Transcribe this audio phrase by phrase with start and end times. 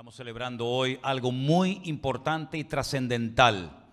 [0.00, 3.84] Estamos celebrando hoy algo muy importante y trascendental,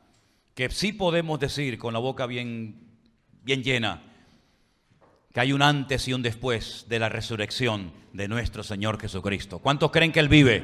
[0.55, 2.97] que sí podemos decir con la boca bien,
[3.43, 4.03] bien llena,
[5.33, 9.59] que hay un antes y un después de la resurrección de nuestro Señor Jesucristo.
[9.59, 10.63] ¿Cuántos creen que Él vive?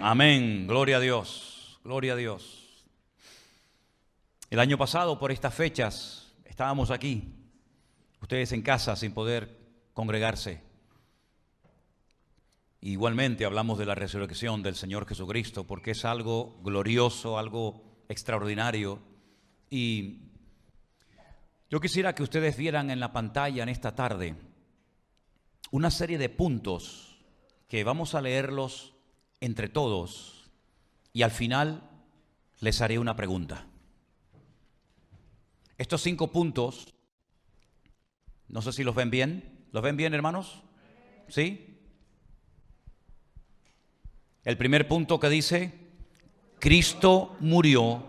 [0.00, 2.86] Amén, gloria a Dios, gloria a Dios.
[4.48, 7.34] El año pasado, por estas fechas, estábamos aquí,
[8.22, 9.58] ustedes en casa sin poder
[9.92, 10.62] congregarse.
[12.86, 18.98] Igualmente hablamos de la resurrección del Señor Jesucristo porque es algo glorioso, algo extraordinario.
[19.70, 20.18] Y
[21.70, 24.36] yo quisiera que ustedes vieran en la pantalla en esta tarde
[25.70, 27.24] una serie de puntos
[27.68, 28.92] que vamos a leerlos
[29.40, 30.50] entre todos
[31.14, 31.88] y al final
[32.60, 33.66] les haré una pregunta.
[35.78, 36.92] Estos cinco puntos,
[38.48, 39.68] no sé si los ven bien.
[39.72, 40.62] ¿Los ven bien, hermanos?
[41.28, 41.73] ¿Sí?
[44.44, 45.72] El primer punto que dice,
[46.58, 48.04] Cristo murió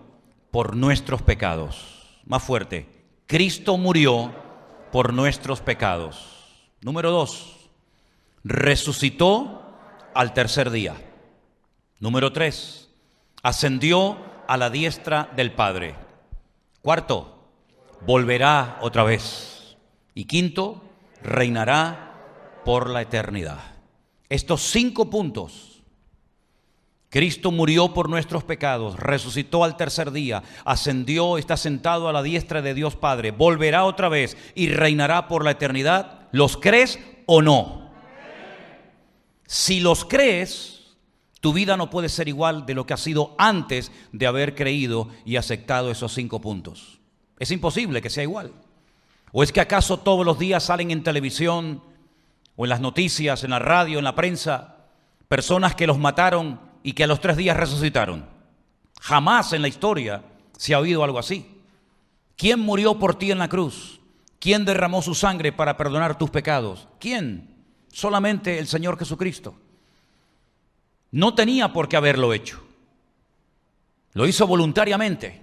[0.52, 2.19] por nuestros pecados.
[2.25, 2.88] Más fuerte,
[3.25, 4.33] Cristo murió
[4.92, 6.69] por nuestros pecados.
[6.81, 7.69] Número dos,
[8.44, 9.77] resucitó
[10.14, 10.95] al tercer día.
[12.00, 12.89] Número tres,
[13.42, 15.95] ascendió a la diestra del Padre.
[16.81, 17.47] Cuarto,
[18.05, 19.77] volverá otra vez.
[20.14, 20.83] Y quinto,
[21.23, 23.59] reinará por la eternidad.
[24.27, 25.75] Estos cinco puntos
[27.09, 32.61] Cristo murió por nuestros pecados, resucitó al tercer día, ascendió, está sentado a la diestra
[32.61, 36.28] de Dios Padre, volverá otra vez y reinará por la eternidad.
[36.31, 37.92] ¿Los crees o no?
[39.48, 40.98] Si los crees,
[41.39, 45.08] tu vida no puede ser igual de lo que ha sido antes de haber creído
[45.23, 47.00] y aceptado esos cinco puntos.
[47.39, 48.52] Es imposible que sea igual.
[49.31, 51.83] ¿O es que acaso todos los días salen en televisión
[52.56, 54.88] o en las noticias, en la radio, en la prensa,
[55.28, 58.28] personas que los mataron y que a los tres días resucitaron.
[59.02, 60.23] Jamás en la historia
[60.55, 61.64] se ha oído algo así.
[62.37, 63.99] ¿Quién murió por ti en la cruz?
[64.39, 66.87] ¿Quién derramó su sangre para perdonar tus pecados?
[66.99, 67.55] ¿Quién?
[67.92, 69.55] Solamente el Señor Jesucristo.
[71.10, 72.64] No tenía por qué haberlo hecho.
[74.14, 75.42] Lo hizo voluntariamente.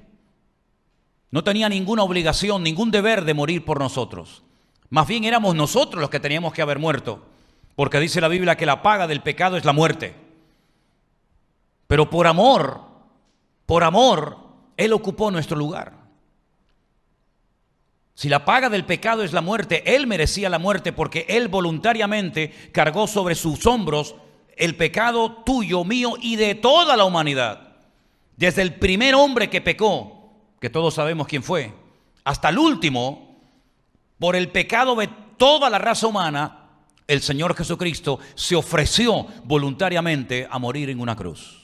[1.32, 4.44] No tenía ninguna obligación, ningún deber de morir por nosotros.
[4.90, 7.26] Más bien éramos nosotros los que teníamos que haber muerto.
[7.74, 10.21] Porque dice la Biblia que la paga del pecado es la muerte.
[11.92, 12.80] Pero por amor,
[13.66, 14.38] por amor,
[14.78, 15.92] Él ocupó nuestro lugar.
[18.14, 22.70] Si la paga del pecado es la muerte, Él merecía la muerte porque Él voluntariamente
[22.72, 24.14] cargó sobre sus hombros
[24.56, 27.74] el pecado tuyo, mío y de toda la humanidad.
[28.38, 30.32] Desde el primer hombre que pecó,
[30.62, 31.74] que todos sabemos quién fue,
[32.24, 33.38] hasta el último,
[34.18, 36.70] por el pecado de toda la raza humana,
[37.06, 41.61] el Señor Jesucristo se ofreció voluntariamente a morir en una cruz.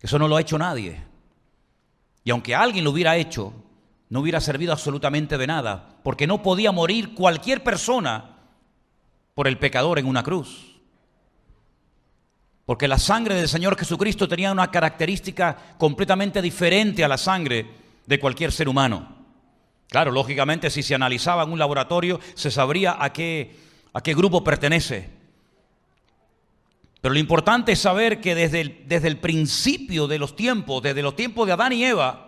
[0.00, 1.02] Eso no lo ha hecho nadie.
[2.24, 3.52] Y aunque alguien lo hubiera hecho,
[4.08, 8.36] no hubiera servido absolutamente de nada, porque no podía morir cualquier persona
[9.34, 10.80] por el pecador en una cruz.
[12.66, 17.66] Porque la sangre del Señor Jesucristo tenía una característica completamente diferente a la sangre
[18.06, 19.16] de cualquier ser humano.
[19.88, 23.56] Claro, lógicamente si se analizaba en un laboratorio se sabría a qué,
[23.92, 25.19] a qué grupo pertenece.
[27.00, 31.02] Pero lo importante es saber que desde el, desde el principio de los tiempos, desde
[31.02, 32.26] los tiempos de Adán y Eva,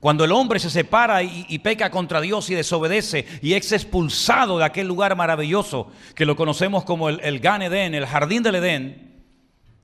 [0.00, 4.64] cuando el hombre se separa y, peca contra Dios y desobedece y es expulsado de
[4.64, 9.24] aquel lugar maravilloso que lo conocemos como el, el Gan Edén, el jardín del Edén,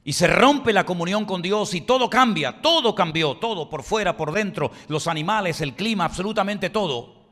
[0.04, 4.16] y se rompe la comunión con Dios y todo cambia, todo cambió, todo por fuera,
[4.16, 7.22] por dentro, los animales, el clima, absolutamente todo.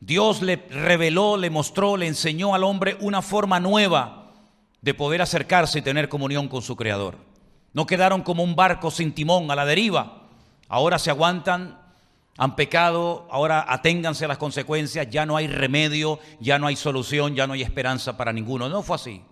[0.00, 4.21] Dios le reveló, le mostró, le enseñó al hombre una forma nueva
[4.82, 7.16] de poder acercarse y tener comunión con su Creador.
[7.72, 10.28] No quedaron como un barco sin timón a la deriva.
[10.68, 11.78] Ahora se aguantan,
[12.36, 17.34] han pecado, ahora aténganse a las consecuencias, ya no hay remedio, ya no hay solución,
[17.34, 18.68] ya no hay esperanza para ninguno.
[18.68, 19.22] No fue así.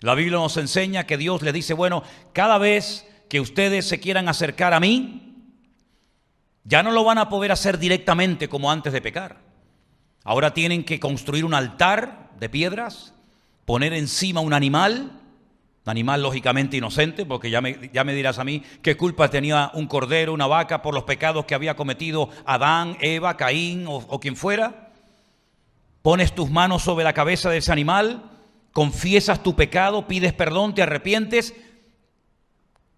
[0.00, 2.02] La Biblia nos enseña que Dios le dice, bueno,
[2.32, 5.34] cada vez que ustedes se quieran acercar a mí,
[6.64, 9.38] ya no lo van a poder hacer directamente como antes de pecar.
[10.22, 13.13] Ahora tienen que construir un altar de piedras,
[13.64, 15.20] poner encima un animal,
[15.84, 20.32] un animal lógicamente inocente, porque ya me, dirás a mí qué culpa tenía un cordero,
[20.32, 24.92] una vaca por los pecados que había cometido Adán, Eva, Caín o, o quien fuera.
[26.02, 28.30] Pones tus manos sobre la cabeza de ese animal,
[28.72, 31.54] confiesas tu pecado, pides perdón, te arrepientes,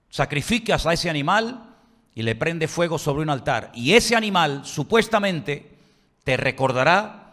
[0.09, 1.77] sacrificas a ese animal
[2.15, 3.71] y le prende fuego sobre un altar.
[3.75, 5.77] Y ese animal supuestamente
[6.25, 7.26] te recordará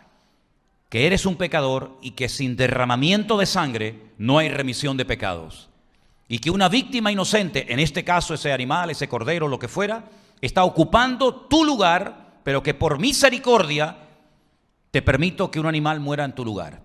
[0.93, 5.71] que eres un pecador y que sin derramamiento de sangre no hay remisión de pecados.
[6.27, 10.03] y que una víctima inocente, en este caso ese animal, ese cordero, lo que fuera,
[10.39, 13.97] está ocupando tu lugar, pero que por misericordia
[14.91, 16.83] te permito que un animal muera en tu lugar.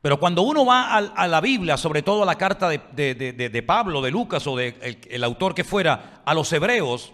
[0.00, 4.10] Pero cuando uno va a, la Biblia, sobre todo a la carta de, Pablo, de
[4.10, 7.12] Lucas o del de el autor que fuera, a los hebreos,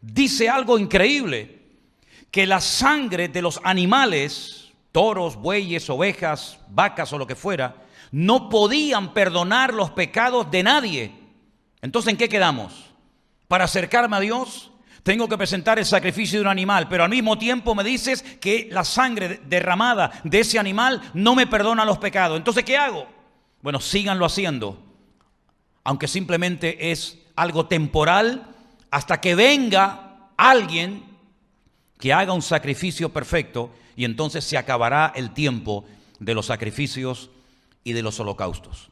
[0.00, 1.62] dice algo increíble,
[2.30, 4.63] que la sangre de los animales,
[4.94, 7.74] toros, bueyes, ovejas, vacas o lo que fuera,
[8.12, 11.12] no podían perdonar los pecados de nadie.
[11.82, 12.92] Entonces, ¿en qué quedamos?
[13.48, 14.70] Para acercarme a Dios,
[15.02, 18.68] tengo que presentar el sacrificio de un animal, pero al mismo tiempo me dices que
[18.70, 22.36] la sangre derramada de ese animal no me perdona los pecados.
[22.36, 23.08] Entonces, ¿qué hago?
[23.62, 24.80] Bueno, síganlo haciendo,
[25.82, 28.46] aunque simplemente es algo temporal,
[28.92, 31.02] hasta que venga alguien
[31.98, 35.84] que haga un sacrificio perfecto y entonces se acabará el tiempo
[36.18, 37.30] de los sacrificios
[37.82, 38.90] y de los holocaustos.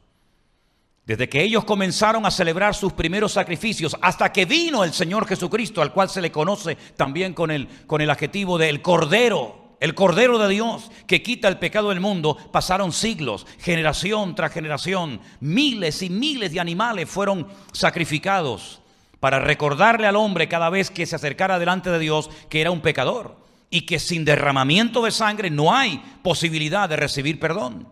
[1.05, 5.81] Desde que ellos comenzaron a celebrar sus primeros sacrificios hasta que vino el Señor Jesucristo,
[5.81, 9.95] al cual se le conoce también con el, con el adjetivo de el Cordero, el
[9.95, 16.01] Cordero de Dios que quita el pecado del mundo, pasaron siglos, generación tras generación, miles
[16.03, 18.79] y miles de animales fueron sacrificados
[19.19, 22.79] para recordarle al hombre cada vez que se acercara delante de Dios que era un
[22.79, 23.42] pecador
[23.73, 27.87] y que sin derramamiento de sangre no hay posibilidad de recibir perdón.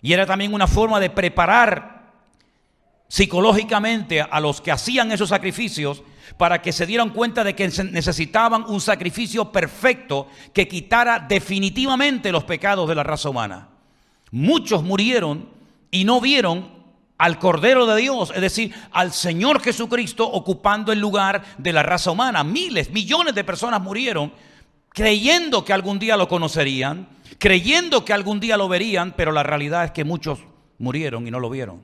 [0.00, 2.12] Y era también una forma de preparar
[3.08, 6.04] psicológicamente a los que hacían esos sacrificios
[6.36, 12.44] para que se dieran cuenta de que necesitaban un sacrificio perfecto que quitara definitivamente los
[12.44, 13.70] pecados de la raza humana.
[14.30, 15.48] Muchos murieron
[15.90, 16.70] y no vieron
[17.18, 22.12] al Cordero de Dios, es decir, al Señor Jesucristo ocupando el lugar de la raza
[22.12, 22.44] humana.
[22.44, 24.32] Miles, millones de personas murieron
[24.96, 27.06] creyendo que algún día lo conocerían,
[27.38, 30.38] creyendo que algún día lo verían, pero la realidad es que muchos
[30.78, 31.82] murieron y no lo vieron.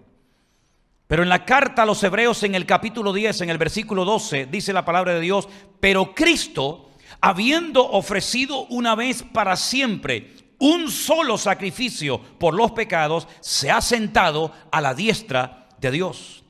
[1.09, 4.47] Pero en la carta a los hebreos en el capítulo 10, en el versículo 12,
[4.47, 5.47] dice la palabra de Dios,
[5.79, 6.89] pero Cristo,
[7.21, 14.53] habiendo ofrecido una vez para siempre un solo sacrificio por los pecados, se ha sentado
[14.71, 16.45] a la diestra de Dios.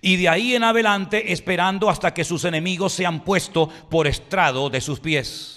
[0.00, 4.80] Y de ahí en adelante esperando hasta que sus enemigos sean puestos por estrado de
[4.80, 5.55] sus pies.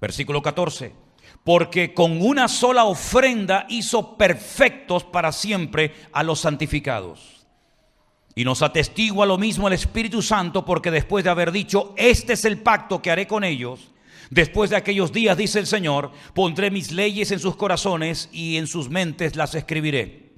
[0.00, 0.92] Versículo 14.
[1.44, 7.46] Porque con una sola ofrenda hizo perfectos para siempre a los santificados.
[8.34, 12.44] Y nos atestigua lo mismo el Espíritu Santo porque después de haber dicho, este es
[12.44, 13.90] el pacto que haré con ellos,
[14.30, 18.66] después de aquellos días, dice el Señor, pondré mis leyes en sus corazones y en
[18.66, 20.30] sus mentes las escribiré.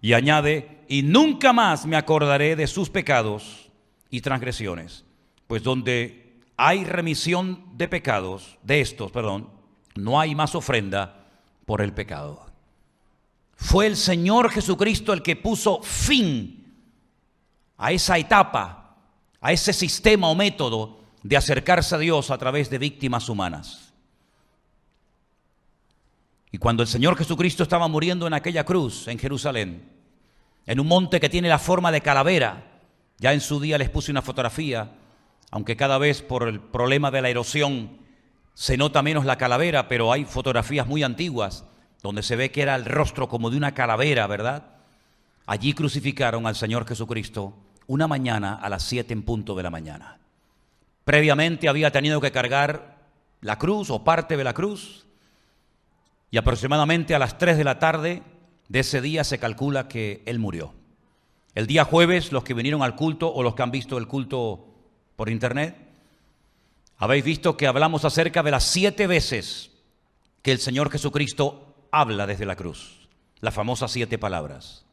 [0.00, 3.70] Y añade, y nunca más me acordaré de sus pecados
[4.08, 5.04] y transgresiones,
[5.46, 6.29] pues donde
[6.62, 9.48] hay remisión de pecados, de estos, perdón,
[9.94, 11.24] no hay más ofrenda
[11.64, 12.44] por el pecado.
[13.56, 16.74] Fue el Señor Jesucristo el que puso fin
[17.78, 18.94] a esa etapa,
[19.40, 23.94] a ese sistema o método de acercarse a Dios a través de víctimas humanas.
[26.52, 29.88] Y cuando el Señor Jesucristo estaba muriendo en aquella cruz en Jerusalén,
[30.66, 32.82] en un monte que tiene la forma de calavera,
[33.16, 34.99] ya en su día les puse una fotografía,
[35.50, 37.98] aunque cada vez por el problema de la erosión
[38.54, 41.64] se nota menos la calavera, pero hay fotografías muy antiguas
[42.02, 44.66] donde se ve que era el rostro como de una calavera, ¿verdad?
[45.46, 47.54] Allí crucificaron al Señor Jesucristo
[47.86, 50.18] una mañana a las siete en punto de la mañana.
[51.04, 52.98] Previamente había tenido que cargar
[53.40, 55.06] la cruz o parte de la cruz
[56.30, 58.22] y aproximadamente a las tres de la tarde
[58.68, 60.72] de ese día se calcula que él murió.
[61.56, 64.69] El día jueves, los que vinieron al culto o los que han visto el culto
[65.20, 65.76] por internet,
[66.96, 69.70] habéis visto que hablamos acerca de las siete veces
[70.40, 73.06] que el Señor Jesucristo habla desde la cruz,
[73.40, 74.86] las famosas siete palabras.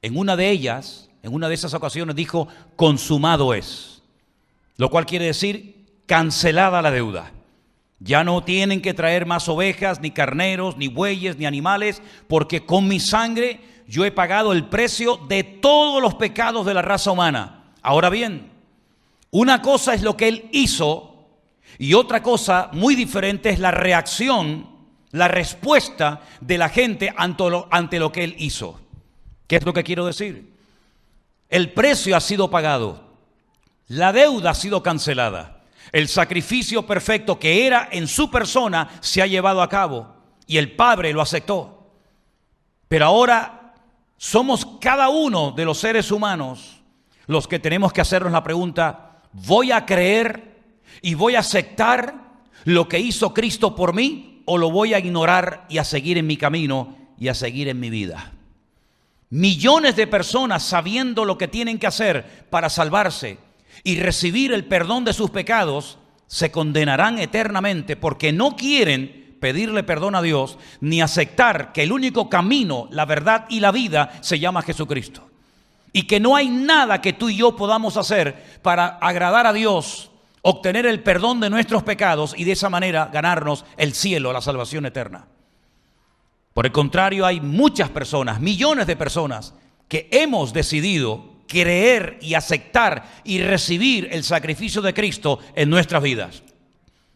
[0.00, 2.46] En una de ellas, en una de esas ocasiones dijo,
[2.76, 4.04] consumado es,
[4.76, 7.32] lo cual quiere decir cancelada la deuda.
[7.98, 12.86] Ya no tienen que traer más ovejas, ni carneros, ni bueyes, ni animales, porque con
[12.86, 17.72] mi sangre yo he pagado el precio de todos los pecados de la raza humana.
[17.82, 18.56] Ahora bien,
[19.30, 21.26] una cosa es lo que él hizo
[21.78, 24.68] y otra cosa muy diferente es la reacción,
[25.10, 28.80] la respuesta de la gente ante lo, que él hizo.
[29.46, 30.54] ¿Qué es lo que quiero decir?
[31.48, 33.16] El precio ha sido pagado,
[33.86, 39.26] la deuda ha sido cancelada, el sacrificio perfecto que era en su persona se ha
[39.26, 40.14] llevado a cabo
[40.46, 41.92] y el Padre lo aceptó.
[42.88, 43.74] Pero ahora
[44.16, 46.80] somos cada uno de los seres humanos
[47.26, 49.07] los que tenemos que hacernos la pregunta,
[49.46, 50.56] ¿Voy a creer
[51.02, 52.14] y voy a aceptar
[52.64, 56.26] lo que hizo Cristo por mí o lo voy a ignorar y a seguir en
[56.26, 58.32] mi camino y a seguir en mi vida?
[59.30, 63.38] Millones de personas sabiendo lo que tienen que hacer para salvarse
[63.84, 70.14] y recibir el perdón de sus pecados, se condenarán eternamente porque no quieren pedirle perdón
[70.14, 74.62] a Dios ni aceptar que el único camino, la verdad y la vida se llama
[74.62, 75.28] Jesucristo.
[75.92, 80.10] Y que no hay nada que tú y yo podamos hacer para agradar a Dios,
[80.42, 84.86] obtener el perdón de nuestros pecados y de esa manera ganarnos el cielo, la salvación
[84.86, 85.26] eterna.
[86.54, 89.54] Por el contrario, hay muchas personas, millones de personas,
[89.88, 96.42] que hemos decidido creer y aceptar y recibir el sacrificio de Cristo en nuestras vidas.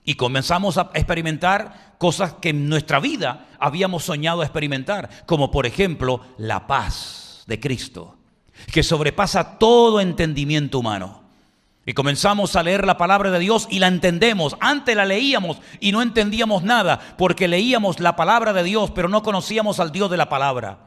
[0.04, 6.20] Y comenzamos a experimentar cosas que en nuestra vida habíamos soñado experimentar, como por ejemplo
[6.38, 8.16] la paz de Cristo,
[8.70, 11.22] que sobrepasa todo entendimiento humano.
[11.84, 14.56] Y comenzamos a leer la palabra de Dios y la entendemos.
[14.60, 19.22] Antes la leíamos y no entendíamos nada porque leíamos la palabra de Dios, pero no
[19.22, 20.78] conocíamos al Dios de la palabra.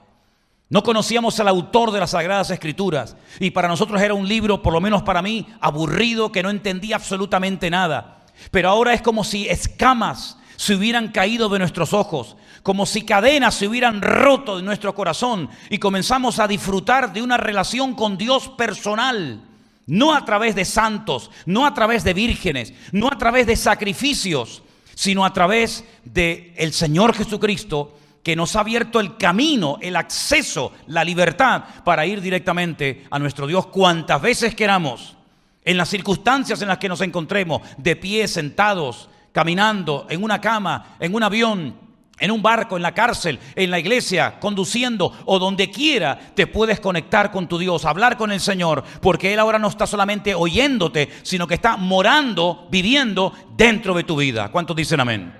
[0.70, 3.18] No conocíamos al autor de las Sagradas Escrituras.
[3.40, 6.96] Y para nosotros era un libro, por lo menos para mí, aburrido, que no entendía
[6.96, 8.24] absolutamente nada.
[8.52, 13.54] Pero ahora es como si escamas se hubieran caído de nuestros ojos, como si cadenas
[13.54, 18.48] se hubieran roto de nuestro corazón y comenzamos a disfrutar de una relación con Dios
[18.50, 19.40] personal
[19.86, 24.64] no a través de santos, no a través de vírgenes, no a través de sacrificios,
[24.96, 30.72] sino a través de el Señor Jesucristo que nos ha abierto el camino, el acceso,
[30.88, 35.16] la libertad para ir directamente a nuestro Dios cuantas veces queramos,
[35.64, 40.96] en las circunstancias en las que nos encontremos, de pie, sentados, caminando, en una cama,
[41.00, 41.85] en un avión,
[42.20, 46.80] en un barco, en la cárcel, en la iglesia, conduciendo o donde quiera, te puedes
[46.80, 51.10] conectar con tu Dios, hablar con el Señor, porque Él ahora no está solamente oyéndote,
[51.24, 54.50] sino que está morando, viviendo dentro de tu vida.
[54.50, 55.34] ¿Cuántos dicen amén?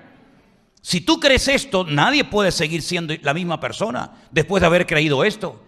[0.82, 5.24] Si tú crees esto, nadie puede seguir siendo la misma persona después de haber creído
[5.24, 5.62] esto.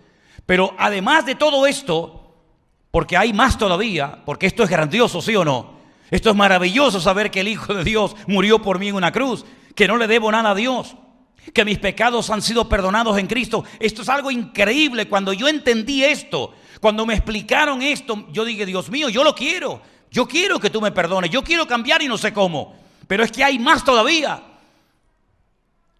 [0.46, 2.36] Pero además de todo esto,
[2.90, 5.78] porque hay más todavía, porque esto es grandioso, ¿sí o no?
[6.10, 9.44] Esto es maravilloso saber que el Hijo de Dios murió por mí en una cruz
[9.78, 10.96] que no le debo nada a Dios,
[11.54, 13.62] que mis pecados han sido perdonados en Cristo.
[13.78, 15.08] Esto es algo increíble.
[15.08, 19.80] Cuando yo entendí esto, cuando me explicaron esto, yo dije, Dios mío, yo lo quiero.
[20.10, 21.30] Yo quiero que tú me perdones.
[21.30, 22.74] Yo quiero cambiar y no sé cómo.
[23.06, 24.42] Pero es que hay más todavía.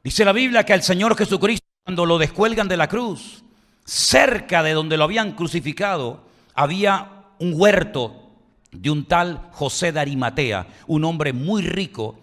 [0.02, 3.44] Dice la Biblia que al Señor Jesucristo, cuando lo descuelgan de la cruz,
[3.84, 8.32] cerca de donde lo habían crucificado, había un huerto
[8.72, 12.18] de un tal José de Arimatea, un hombre muy rico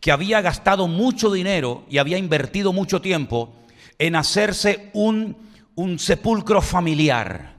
[0.00, 3.54] que había gastado mucho dinero y había invertido mucho tiempo
[3.98, 5.36] en hacerse un,
[5.74, 7.56] un sepulcro familiar,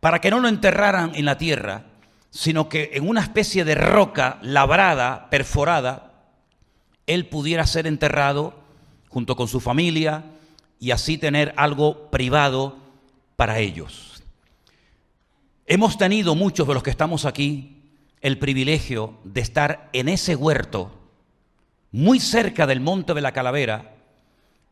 [0.00, 1.84] para que no lo enterraran en la tierra,
[2.30, 6.12] sino que en una especie de roca labrada, perforada,
[7.06, 8.54] él pudiera ser enterrado
[9.08, 10.24] junto con su familia
[10.78, 12.76] y así tener algo privado
[13.36, 14.22] para ellos.
[15.66, 17.75] Hemos tenido muchos de los que estamos aquí
[18.20, 20.92] el privilegio de estar en ese huerto,
[21.92, 23.96] muy cerca del monte de la calavera,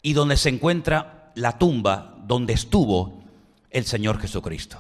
[0.03, 3.23] y donde se encuentra la tumba donde estuvo
[3.71, 4.79] el Señor Jesucristo.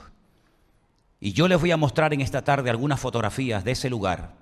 [1.21, 4.33] Y yo les voy a mostrar en esta tarde algunas fotografías de ese lugar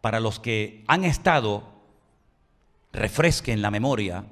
[0.00, 1.64] para los que han estado,
[2.92, 4.24] refresquen la memoria,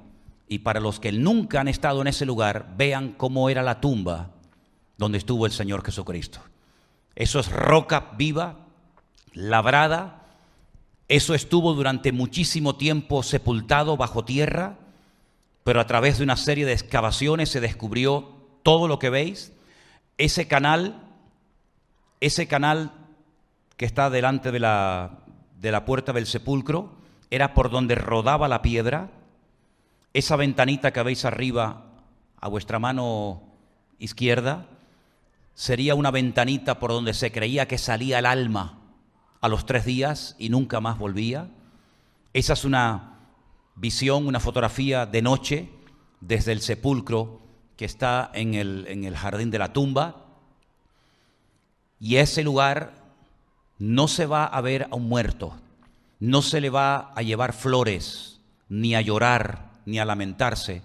[0.47, 4.31] y para los que nunca han estado en ese lugar, vean cómo era la tumba
[4.97, 6.39] donde estuvo el Señor Jesucristo.
[7.15, 8.66] Eso es roca viva,
[9.37, 10.23] labrada.
[11.07, 14.77] Eso estuvo durante muchísimo tiempo sepultado bajo tierra,
[15.63, 19.53] pero a través de una serie de excavaciones se descubrió todo lo que veis.
[20.17, 21.03] Ese canal,
[22.19, 22.91] ese canal
[23.77, 25.19] que está delante de la,
[25.61, 26.95] de la puerta del sepulcro,
[27.29, 29.11] era por donde rodaba la piedra.
[30.13, 31.83] Esa ventanita que veis arriba
[32.41, 33.43] a vuestra mano
[33.99, 34.65] izquierda
[35.53, 38.86] sería una ventanita por donde se creía que salía el alma
[39.41, 41.49] a los tres días y nunca más volvía.
[42.33, 43.19] Esa es una
[43.75, 45.69] visión, una fotografía de noche
[46.21, 47.41] desde el sepulcro
[47.75, 50.25] que está en el, en el jardín de la tumba.
[51.99, 52.93] Y ese lugar
[53.79, 55.53] no se va a ver a un muerto,
[56.19, 58.39] no se le va a llevar flores,
[58.69, 60.81] ni a llorar, ni a lamentarse,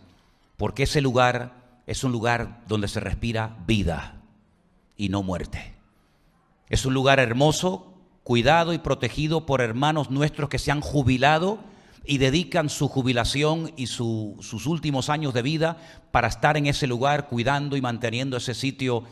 [0.56, 1.52] porque ese lugar
[1.87, 4.21] es un lugar donde se respira vida
[4.97, 5.75] y no muerte.
[6.68, 7.91] Es un lugar hermoso
[8.25, 11.59] cuidado y protegido por hermanos nuestros que se han jubilado
[12.05, 15.79] y dedican su jubilación y sus últimos años de vida
[16.11, 19.05] para estar en ese lugar cuidando y manteniendo ese sitio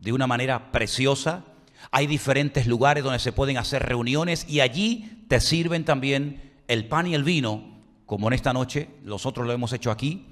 [0.00, 1.44] de una manera preciosa.
[1.90, 7.06] Hay diferentes lugares donde se pueden hacer reuniones y allí te sirven también el pan
[7.06, 10.26] y el vino, como en esta noche, nosotros lo hemos hecho aquí,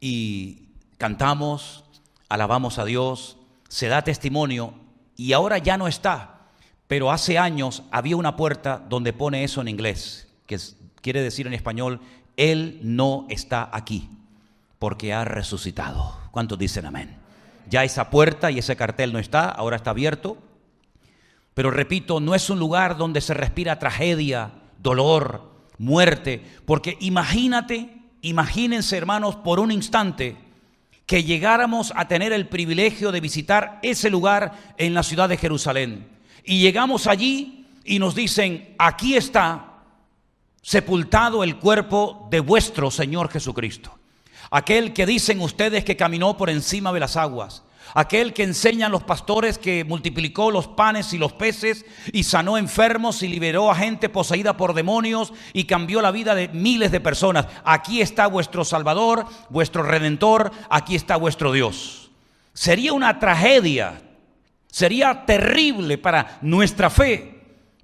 [0.00, 1.84] y cantamos
[2.28, 3.36] alabamos a Dios,
[3.68, 4.74] se da testimonio
[5.16, 6.37] y ahora ya no está,
[6.88, 10.58] pero hace años había una puerta donde pone eso en inglés, que
[11.02, 12.00] quiere decir en español,
[12.36, 14.08] Él no está aquí,
[14.78, 16.16] porque ha resucitado.
[16.30, 17.16] ¿Cuántos dicen amén?
[17.68, 20.38] Ya esa puerta y ese cartel no está, ahora está abierto.
[21.52, 27.90] Pero repito, no es un lugar donde se respira tragedia, dolor, muerte, porque imagínate,
[28.22, 30.36] imagínense hermanos por un instante
[31.04, 36.17] que llegáramos a tener el privilegio de visitar ese lugar en la ciudad de Jerusalén.
[36.48, 39.82] Y llegamos allí y nos dicen, aquí está
[40.62, 43.98] sepultado el cuerpo de vuestro Señor Jesucristo.
[44.50, 49.02] Aquel que dicen ustedes que caminó por encima de las aguas, aquel que enseñan los
[49.02, 54.08] pastores que multiplicó los panes y los peces y sanó enfermos y liberó a gente
[54.08, 57.46] poseída por demonios y cambió la vida de miles de personas.
[57.62, 62.10] Aquí está vuestro Salvador, vuestro Redentor, aquí está vuestro Dios.
[62.54, 64.00] Sería una tragedia,
[64.70, 67.38] sería terrible para nuestra fe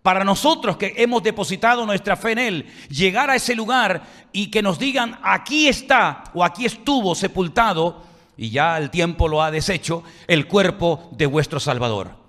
[0.05, 4.61] para nosotros que hemos depositado nuestra fe en Él, llegar a ese lugar y que
[4.61, 8.03] nos digan, aquí está o aquí estuvo sepultado,
[8.37, 12.24] y ya el tiempo lo ha deshecho, el cuerpo de vuestro Salvador.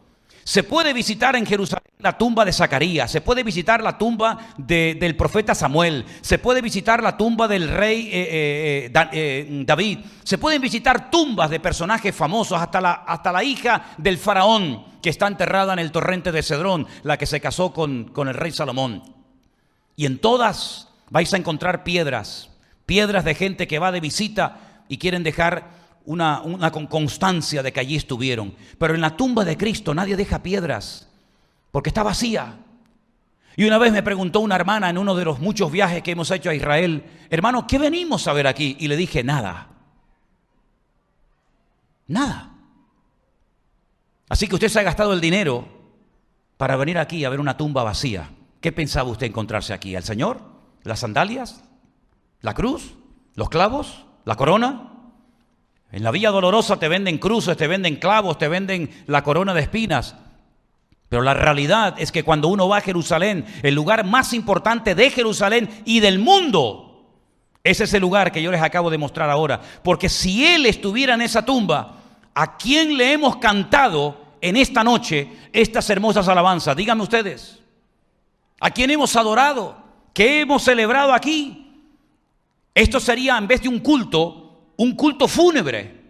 [0.48, 5.18] Se puede visitar en Jerusalén la tumba de Zacarías, se puede visitar la tumba del
[5.18, 10.62] profeta Samuel, se puede visitar la tumba del rey eh, eh, eh, David, se pueden
[10.62, 15.74] visitar tumbas de personajes famosos, hasta la, hasta la hija del faraón que está enterrada
[15.74, 19.02] en el torrente de Cedrón, la que se casó con, con el rey Salomón.
[19.96, 22.52] Y en todas vais a encontrar piedras,
[22.86, 27.80] piedras de gente que va de visita y quieren dejar una, una constancia de que
[27.80, 28.56] allí estuvieron.
[28.78, 31.10] Pero en la tumba de Cristo nadie deja piedras,
[31.72, 32.60] porque está vacía.
[33.58, 36.30] Y una vez me preguntó una hermana en uno de los muchos viajes que hemos
[36.32, 38.76] hecho a Israel, hermano, ¿qué venimos a ver aquí?
[38.80, 39.70] Y le dije, nada.
[42.08, 42.52] Nada.
[44.28, 45.68] Así que usted se ha gastado el dinero
[46.58, 48.30] para venir aquí a ver una tumba vacía.
[48.60, 49.96] ¿Qué pensaba usted encontrarse aquí?
[49.96, 50.42] ¿Al Señor?
[50.84, 51.64] ¿Las sandalias?
[52.42, 52.96] ¿La cruz?
[53.36, 54.06] ¿Los clavos?
[54.26, 54.95] ¿La corona?
[55.96, 59.62] En la Villa Dolorosa te venden cruces, te venden clavos, te venden la corona de
[59.62, 60.14] espinas.
[61.08, 65.10] Pero la realidad es que cuando uno va a Jerusalén, el lugar más importante de
[65.10, 67.08] Jerusalén y del mundo,
[67.64, 69.62] es ese lugar que yo les acabo de mostrar ahora.
[69.86, 71.96] Porque si Él estuviera en esa tumba,
[72.34, 76.76] ¿a quién le hemos cantado en esta noche estas hermosas alabanzas?
[76.76, 77.62] Díganme ustedes.
[78.60, 79.78] ¿A quién hemos adorado?
[80.14, 81.88] ¿Qué hemos celebrado aquí?
[82.74, 84.45] Esto sería, en vez de un culto,
[84.78, 86.04] un culto fúnebre.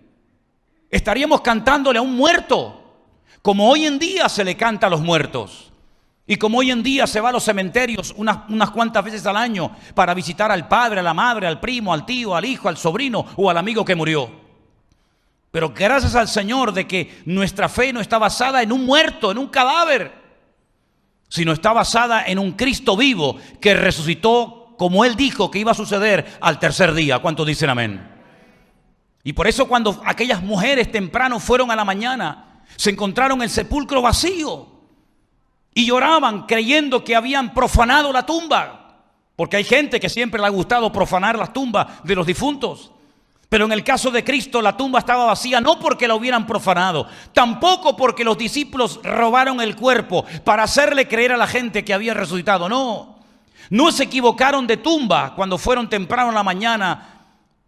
[0.90, 2.82] Estaríamos cantándole a un muerto,
[3.42, 5.72] como hoy en día se le canta a los muertos.
[6.28, 9.38] Y como hoy en día se va a los cementerios unas, unas, cuantas veces al
[9.38, 12.78] año para visitar al padre, a la madre, al primo, al tío, al hijo, al
[12.78, 14.32] sobrino o al amigo que murió.
[15.52, 19.38] Pero gracias al Señor de que nuestra fe no está basada en un muerto, en
[19.38, 20.12] un cadáver,
[21.30, 25.76] sino está basada en un Cristo vivo que resucitó como Él dijo que iba a
[25.76, 27.20] suceder al tercer día.
[27.20, 28.15] ¿Cuántos dicen amén?
[29.26, 34.00] Y por eso cuando aquellas mujeres temprano fueron a la mañana, se encontraron el sepulcro
[34.04, 34.68] vacío
[35.74, 39.02] y lloraban creyendo que habían profanado la tumba.
[39.36, 42.92] Porque hay gente que siempre le ha gustado profanar las tumbas de los difuntos.
[43.50, 47.08] Pero en el caso de Cristo la tumba estaba vacía no porque la hubieran profanado,
[47.34, 52.14] tampoco porque los discípulos robaron el cuerpo para hacerle creer a la gente que había
[52.14, 52.70] resucitado.
[52.70, 53.18] No,
[53.72, 57.10] no se equivocaron de tumba cuando fueron temprano en la mañana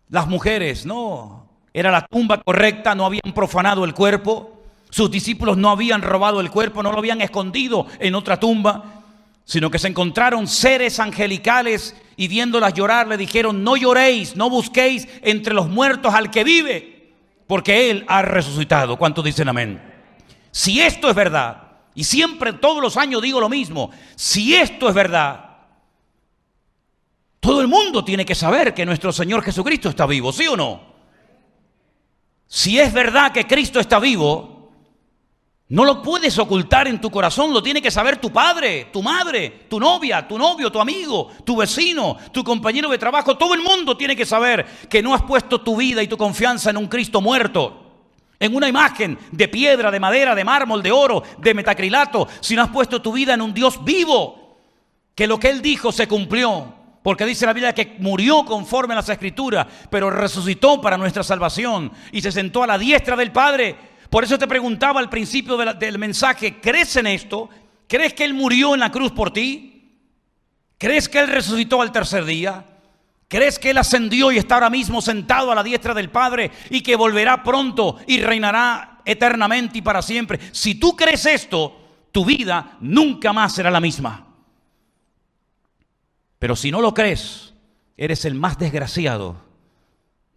[0.09, 0.85] las mujeres.
[0.85, 1.46] No,
[1.79, 6.49] era la tumba correcta, no habían profanado el cuerpo, sus discípulos no habían robado el
[6.49, 9.03] cuerpo, no lo habían escondido en otra tumba,
[9.45, 15.07] sino que se encontraron seres angelicales y viéndolas llorar le dijeron, no lloréis, no busquéis
[15.21, 17.13] entre los muertos al que vive,
[17.45, 18.97] porque Él ha resucitado.
[18.97, 19.79] ¿Cuántos dicen amén?
[20.49, 21.61] Si esto es verdad,
[21.93, 25.57] y siempre todos los años digo lo mismo, si esto es verdad,
[27.39, 30.86] todo el mundo tiene que saber que nuestro Señor Jesucristo está vivo, ¿sí o no?
[32.47, 34.57] Si es verdad que Cristo está vivo,
[35.69, 39.65] no lo puedes ocultar en tu corazón, lo tiene que saber tu padre, tu madre,
[39.69, 43.37] tu novia, tu novio, tu amigo, tu vecino, tu compañero de trabajo.
[43.37, 46.69] Todo el mundo tiene que saber que no has puesto tu vida y tu confianza
[46.69, 47.83] en un Cristo muerto,
[48.39, 52.69] en una imagen de piedra, de madera, de mármol, de oro, de metacrilato, sino has
[52.69, 54.55] puesto tu vida en un Dios vivo,
[55.13, 56.76] que lo que Él dijo se cumplió.
[57.07, 61.89] Porque dice la Biblia que murió conforme a las escrituras, pero resucitó para nuestra salvación
[62.11, 63.77] y se sentó a la diestra del Padre.
[64.09, 67.49] Por eso te preguntaba al principio del mensaje, ¿crees en esto?
[67.87, 69.89] ¿Crees que Él murió en la cruz por ti?
[70.77, 72.65] ¿Crees que Él resucitó al tercer día?
[73.29, 76.81] ¿Crees que Él ascendió y está ahora mismo sentado a la diestra del Padre y
[76.81, 80.41] que volverá pronto y reinará eternamente y para siempre?
[80.51, 84.26] Si tú crees esto, tu vida nunca más será la misma.
[86.39, 87.53] Pero si no lo crees,
[87.97, 89.37] eres el más desgraciado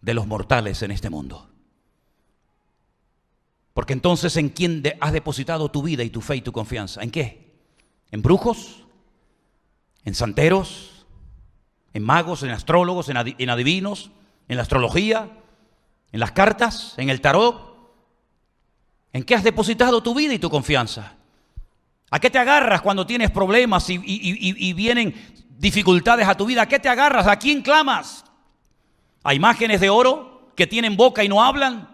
[0.01, 1.47] de los mortales en este mundo.
[3.73, 7.01] Porque entonces en quién has depositado tu vida y tu fe y tu confianza?
[7.03, 7.53] ¿En qué?
[8.11, 8.83] ¿En brujos?
[10.03, 11.05] ¿En santeros?
[11.93, 12.43] ¿En magos?
[12.43, 13.09] ¿En astrólogos?
[13.09, 13.17] ¿En,
[13.49, 14.11] adivinos?
[14.47, 15.29] ¿En la astrología?
[16.11, 16.95] ¿En las cartas?
[16.97, 17.71] ¿En el tarot?
[19.13, 21.15] ¿En qué has depositado tu vida y tu confianza?
[22.09, 25.15] ¿A qué te agarras cuando tienes problemas y, y vienen
[25.61, 26.63] dificultades a tu vida?
[26.63, 27.27] ¿A qué te agarras?
[27.27, 28.25] ¿A quién clamas?
[29.23, 31.91] ¿A imágenes de oro que tienen boca y no hablan?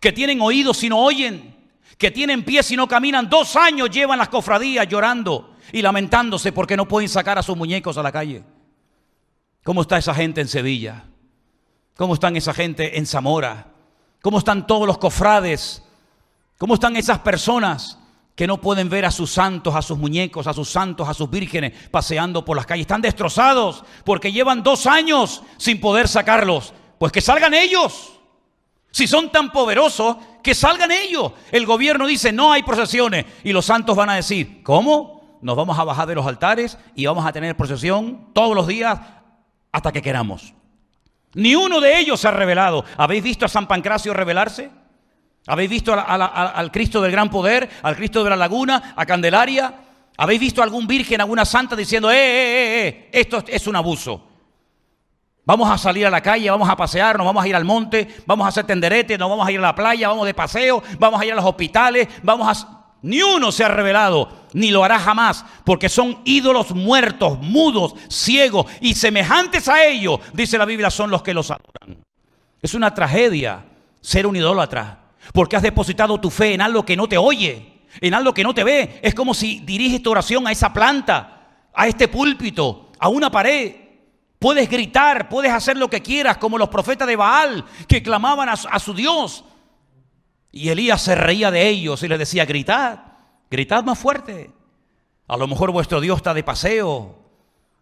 [0.00, 1.56] que tienen oídos y no oyen,
[1.98, 3.28] que tienen pies y no caminan.
[3.28, 7.96] Dos años llevan las cofradías llorando y lamentándose porque no pueden sacar a sus muñecos
[7.96, 8.44] a la calle.
[9.64, 11.04] ¿Cómo está esa gente en Sevilla?
[11.96, 13.68] ¿Cómo están esa gente en Zamora?
[14.22, 15.82] ¿Cómo están todos los cofrades?
[16.58, 17.98] ¿Cómo están esas personas
[18.36, 21.28] que no pueden ver a sus santos, a sus muñecos, a sus santos, a sus
[21.28, 22.82] vírgenes paseando por las calles?
[22.82, 26.72] Están destrozados porque llevan dos años sin poder sacarlos.
[26.98, 28.12] Pues que salgan ellos.
[28.90, 31.32] Si son tan poderosos, que salgan ellos.
[31.50, 33.26] El gobierno dice, no hay procesiones.
[33.42, 35.38] Y los santos van a decir, ¿cómo?
[35.42, 38.98] Nos vamos a bajar de los altares y vamos a tener procesión todos los días
[39.72, 40.54] hasta que queramos.
[41.34, 42.84] Ni uno de ellos se ha revelado.
[42.96, 44.70] ¿Habéis visto a San Pancracio revelarse?
[45.46, 49.74] ¿Habéis visto al Cristo del Gran Poder, al Cristo de la Laguna, a Candelaria?
[50.16, 53.76] ¿Habéis visto a algún virgen, alguna santa diciendo, eh, eh, eh, eh esto es un
[53.76, 54.22] abuso?
[55.44, 58.08] Vamos a salir a la calle, vamos a pasear, nos vamos a ir al monte,
[58.26, 61.20] vamos a hacer tenderete, nos vamos a ir a la playa, vamos de paseo, vamos
[61.20, 62.72] a ir a los hospitales, vamos a...
[63.02, 68.66] Ni uno se ha revelado, ni lo hará jamás, porque son ídolos muertos, mudos, ciegos
[68.80, 72.02] y semejantes a ellos, dice la Biblia, son los que los adoran.
[72.60, 73.64] Es una tragedia
[74.00, 78.14] ser un idólatra, porque has depositado tu fe en algo que no te oye, en
[78.14, 79.00] algo que no te ve.
[79.02, 83.86] Es como si diriges tu oración a esa planta, a este púlpito, a una pared
[84.38, 88.78] Puedes gritar, puedes hacer lo que quieras, como los profetas de Baal que clamaban a,
[88.78, 89.44] su Dios.
[90.52, 92.98] Y Elías se reía de ellos y les decía, gritad,
[93.50, 94.50] gritad más fuerte.
[95.26, 97.18] A lo mejor vuestro Dios está de paseo,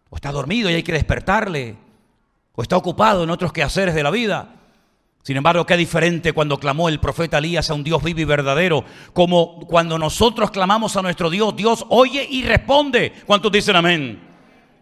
[0.09, 1.77] o está dormido y hay que despertarle,
[2.53, 4.55] o está ocupado en otros quehaceres de la vida.
[5.25, 8.85] Sin embargo, qué diferente cuando clamó el profeta Elías a un Dios vivo y verdadero,
[9.11, 13.11] como cuando nosotros clamamos a nuestro Dios, Dios oye y responde.
[13.25, 14.21] ¿Cuántos dicen amén?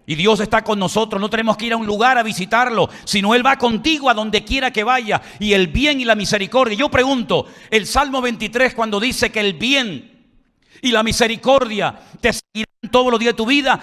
[0.06, 3.34] Y Dios está con nosotros, no tenemos que ir a un lugar a visitarlo, sino
[3.34, 5.22] Él va contigo a donde quiera que vaya.
[5.40, 6.78] Y el bien y la misericordia.
[6.78, 10.28] Yo pregunto, el Salmo 23 cuando dice que el bien
[10.82, 13.80] y la misericordia te seguirán todos los días de tu vida,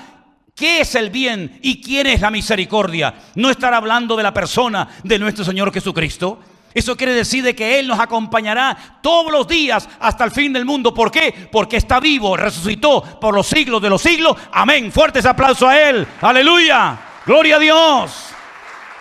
[0.55, 3.14] ¿qué es el bien y quién es la misericordia?
[3.35, 6.38] No estar hablando de la persona de nuestro Señor Jesucristo.
[6.72, 10.94] Eso quiere decir que Él nos acompañará todos los días hasta el fin del mundo.
[10.94, 11.48] ¿Por qué?
[11.50, 14.37] Porque está vivo, resucitó por los siglos de los siglos.
[14.52, 14.92] Amén.
[14.92, 16.06] Fuertes aplausos a Él.
[16.20, 16.96] Aleluya.
[17.26, 18.12] Gloria a Dios.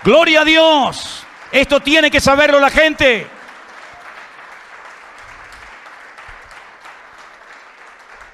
[0.03, 1.23] Gloria a Dios.
[1.51, 3.27] Esto tiene que saberlo la gente.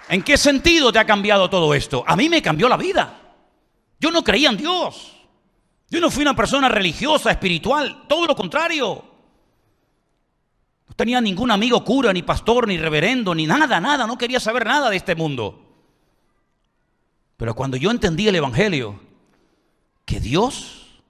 [0.07, 2.03] ¿En qué sentido te ha cambiado todo esto?
[2.07, 3.19] A mí me cambió la vida.
[3.99, 5.13] Yo no creía en Dios.
[5.89, 9.14] Yo no fui una persona religiosa, espiritual, todo lo contrario.
[10.95, 14.07] Tenía ningún amigo cura, ni pastor, ni reverendo, ni nada, nada.
[14.07, 15.61] No quería saber nada de este mundo.
[17.37, 18.99] Pero cuando yo entendí el Evangelio,
[20.05, 21.01] que Dios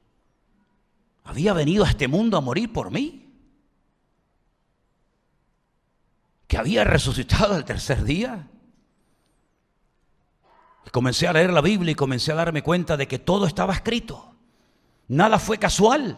[1.24, 3.30] había venido a este mundo a morir por mí,
[6.48, 8.48] que había resucitado el tercer día,
[10.96, 14.34] comencé a leer la Biblia y comencé a darme cuenta de que todo estaba escrito.
[15.10, 16.18] Nada fue casual.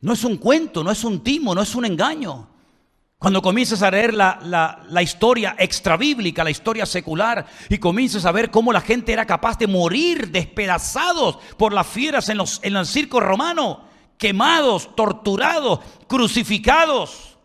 [0.00, 2.48] No es un cuento, no es un timo, no es un engaño.
[3.18, 4.38] Cuando comienzas a leer la,
[4.88, 9.58] la, historia extrabíblica, la historia secular, y comienzas a ver cómo la gente era capaz
[9.58, 13.84] de morir despedazados por las fieras en, los, en el circo romano,
[14.16, 17.36] quemados, torturados, crucificados.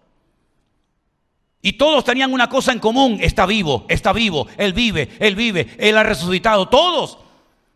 [1.61, 5.75] Y todos tenían una cosa en común, está vivo, está vivo, Él vive, Él vive,
[5.77, 7.17] Él ha resucitado, todos.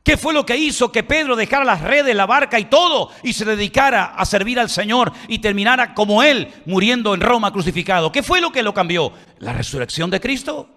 [0.04, 3.34] ¿Qué fue lo que hizo que Pedro dejara las redes, la barca y todo y
[3.34, 8.12] se dedicara a servir al Señor y terminara como él muriendo en Roma crucificado?
[8.12, 9.12] ¿Qué fue lo que lo cambió?
[9.40, 10.70] La resurrección de Cristo.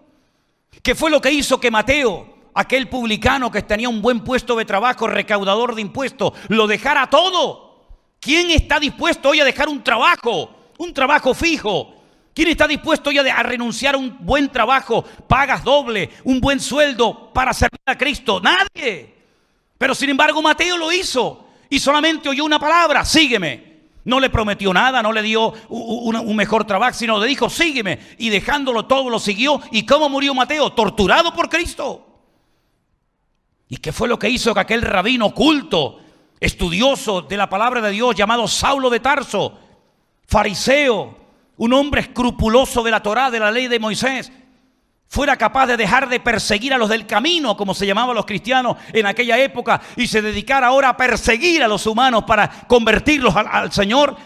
[0.82, 4.64] ¿Qué fue lo que hizo que Mateo, aquel publicano que tenía un buen puesto de
[4.64, 7.84] trabajo, recaudador de impuestos, lo dejara todo?
[8.18, 12.01] ¿Quién está dispuesto hoy a dejar un trabajo, un trabajo fijo?
[12.34, 17.30] ¿Quién está dispuesto hoy a renunciar a un buen trabajo, pagas doble, un buen sueldo
[17.32, 18.40] para servir a Cristo?
[18.40, 19.14] Nadie.
[19.76, 23.72] Pero sin embargo Mateo lo hizo y solamente oyó una palabra, sígueme.
[24.04, 28.00] No le prometió nada, no le dio un, mejor trabajo, sino le dijo, sígueme.
[28.18, 29.60] Y dejándolo todo, lo siguió.
[29.70, 30.72] ¿Y cómo murió Mateo?
[30.72, 32.06] Torturado por Cristo.
[33.68, 36.00] ¿Y qué fue lo que hizo que aquel rabino oculto,
[36.40, 39.56] estudioso de la palabra de Dios, llamado Saulo de Tarso,
[40.26, 41.21] fariseo,
[41.62, 44.32] un hombre escrupuloso de la Torá, de la ley de Moisés,
[45.06, 48.78] fuera capaz de dejar de perseguir a los del camino, como se llamaban los cristianos
[48.92, 53.70] en aquella época, y se dedicara ahora a perseguir a los humanos para convertirlos al,
[53.70, 54.16] Señor?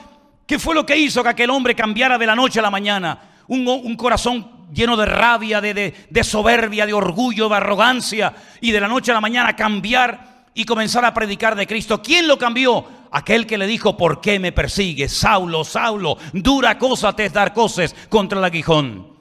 [0.46, 3.18] ¿Qué fue lo que hizo que aquel hombre cambiara de la noche a la mañana?
[3.48, 8.88] Un, corazón lleno de rabia, de, de, soberbia, de orgullo, de arrogancia, y de la
[8.88, 12.00] noche a la mañana cambiar y comenzar a predicar de Cristo.
[12.02, 12.86] ¿Quién lo cambió?
[13.10, 15.12] Aquel que le dijo, ¿por qué me persigues?
[15.12, 19.16] Saulo, Saulo, dura cosa te es dar cosas contra el aguijón.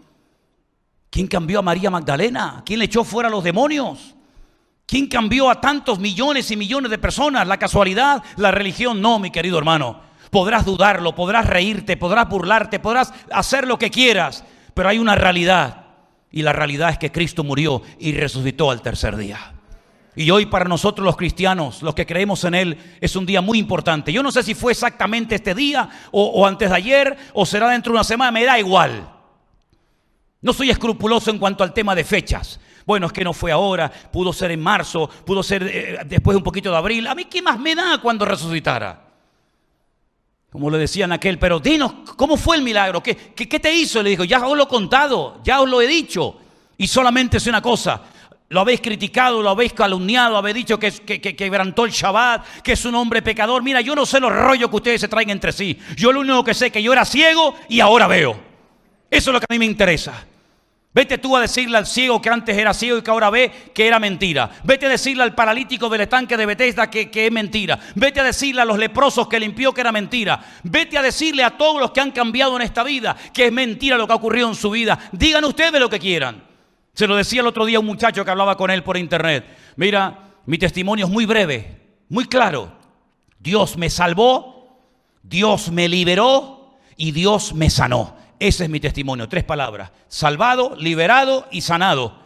[1.10, 2.62] ¿Quién cambió a María Magdalena?
[2.66, 4.16] ¿Quién le echó fuera a los demonios?
[4.86, 7.48] ¿Quién cambió a tantos millones y millones de personas?
[7.48, 8.24] ¿La casualidad?
[8.38, 9.02] ¿La religión?
[9.02, 10.02] No, mi querido hermano.
[10.30, 14.44] Podrás dudarlo, podrás reírte, podrás burlarte, podrás hacer lo que quieras,
[14.74, 15.86] pero hay una realidad.
[16.32, 19.55] Y la realidad es que Cristo murió y resucitó al tercer día.
[20.16, 23.60] Y hoy para nosotros los cristianos, los que creemos en Él, es un día muy
[23.60, 24.14] importante.
[24.14, 27.92] Yo no sé si fue exactamente este día o, antes de ayer o será dentro
[27.92, 29.12] de una semana, me da igual.
[30.42, 32.60] No soy escrupuloso en cuanto al tema de fechas.
[32.86, 36.44] Bueno, es que no fue ahora, pudo ser en marzo, pudo ser eh, después un
[36.44, 37.08] poquito de abril.
[37.08, 39.06] A mí, ¿qué más me da cuando resucitara?
[40.52, 43.04] Como le decían aquel, pero dinos, ¿cómo fue el milagro?
[43.04, 44.02] ¿Qué, qué, te hizo?
[44.02, 46.38] Le dijo, ya os lo he contado, ya os lo he dicho.
[46.78, 48.02] Y solamente es una cosa,
[48.50, 52.74] lo habéis criticado, lo habéis calumniado, habéis dicho que, que, que, quebrantó el Shabbat, que
[52.74, 53.64] es un hombre pecador.
[53.64, 55.80] Mira, yo no sé los rollos que ustedes se traen entre sí.
[55.96, 58.40] Yo lo único que sé es que yo era ciego y ahora veo.
[59.10, 60.26] Eso es lo que a mí me interesa.
[60.94, 63.86] Vete tú a decirle al ciego que antes era ciego y que ahora ve que
[63.86, 64.50] era mentira.
[64.64, 67.78] Vete a decirle al paralítico del estanque de Bethesda que, que, es mentira.
[67.96, 70.40] Vete a decirle a los leprosos que limpió que era mentira.
[70.64, 73.98] Vete a decirle a todos los que han cambiado en esta vida que es mentira
[73.98, 74.98] lo que ha ocurrido en su vida.
[75.12, 76.55] Digan ustedes lo que quieran.
[76.96, 79.46] Se lo decía el otro día un muchacho que hablaba con él por internet.
[79.76, 82.72] Mira, mi testimonio es muy breve, muy claro.
[83.38, 84.80] Dios me salvó,
[85.22, 88.16] Dios me liberó y Dios me sanó.
[88.40, 89.92] Ese es mi testimonio, tres palabras.
[90.08, 92.18] Salvado, liberado y sanado.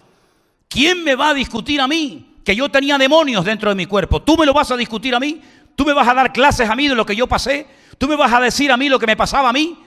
[0.67, 4.21] ¿Quién me va a discutir a mí que yo tenía demonios dentro de mi cuerpo?
[4.21, 5.41] ¿Tú me lo vas a discutir a mí?
[5.75, 7.65] ¿Tú me vas a dar clases a mí de lo que yo pasé?
[7.97, 9.79] ¿Tú me vas a decir a mí lo que me pasaba a mí?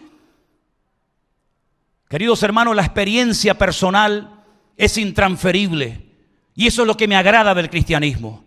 [2.08, 4.41] Queridos hermanos, la experiencia personal
[4.76, 6.10] es intransferible.
[6.54, 8.44] Y eso es lo que me agrada del cristianismo.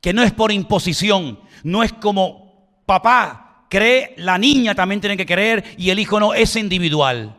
[0.00, 5.26] Que no es por imposición, no es como papá cree, la niña también tiene que
[5.26, 7.36] creer y el hijo no, es individual.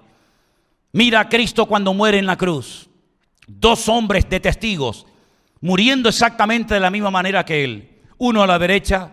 [0.92, 2.90] Mira a Cristo cuando muere en la cruz.
[3.48, 5.06] Dos hombres de testigos,
[5.62, 7.90] muriendo exactamente de la misma manera que él.
[8.18, 9.12] Uno a la derecha,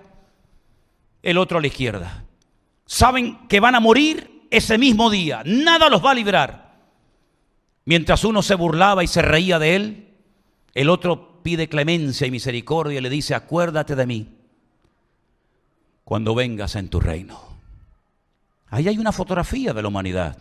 [1.22, 2.24] el otro a la izquierda.
[2.86, 5.42] Saben que van a morir ese mismo día.
[5.44, 6.65] Nada los va a librar.
[7.86, 10.14] Mientras uno se burlaba y se reía de él,
[10.74, 14.36] el otro pide clemencia y misericordia y le dice, acuérdate de mí
[16.04, 17.40] cuando vengas en tu reino.
[18.68, 20.36] Ahí hay una fotografía de la humanidad.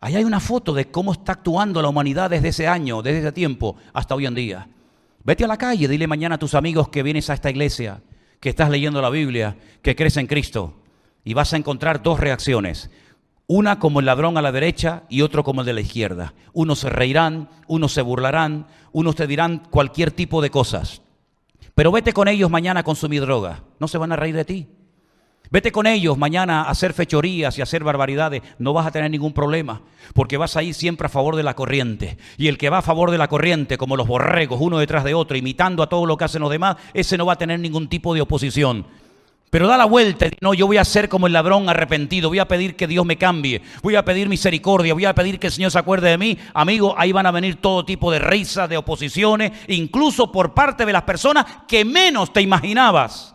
[0.00, 3.32] Ahí hay una foto de cómo está actuando la humanidad desde ese año, desde ese
[3.32, 4.68] tiempo hasta hoy en día.
[5.22, 8.02] Vete a la calle, dile mañana a tus amigos que vienes a esta iglesia,
[8.40, 10.80] que estás leyendo la Biblia, que crees en Cristo,
[11.24, 12.90] y vas a encontrar dos reacciones.
[13.52, 16.34] Una como el ladrón a la derecha y otro como el de la izquierda.
[16.52, 21.02] Unos se reirán, unos se burlarán, unos te dirán cualquier tipo de cosas.
[21.74, 23.64] Pero vete con ellos mañana a consumir droga.
[23.80, 24.68] No se van a reír de ti.
[25.50, 28.40] Vete con ellos mañana a hacer fechorías y a hacer barbaridades.
[28.60, 29.82] No vas a tener ningún problema,
[30.14, 32.18] porque vas a ir siempre a favor de la corriente.
[32.38, 35.14] Y el que va a favor de la corriente, como los borregos, uno detrás de
[35.14, 37.88] otro, imitando a todo lo que hacen los demás, ese no va a tener ningún
[37.88, 38.86] tipo de oposición.
[39.50, 42.46] Pero da la vuelta, no, yo voy a ser como el ladrón arrepentido, voy a
[42.46, 45.72] pedir que Dios me cambie, voy a pedir misericordia, voy a pedir que el Señor
[45.72, 46.38] se acuerde de mí.
[46.54, 50.92] Amigo, ahí van a venir todo tipo de risas, de oposiciones, incluso por parte de
[50.92, 53.34] las personas que menos te imaginabas